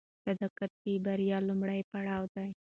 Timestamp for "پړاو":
1.91-2.23